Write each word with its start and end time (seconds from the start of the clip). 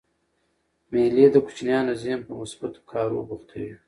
مېلې 0.91 1.25
د 1.33 1.37
کوچنيانو 1.45 1.93
ذهن 2.01 2.19
په 2.27 2.33
مثبتو 2.41 2.79
کارو 2.91 3.25
بوختوي. 3.27 3.73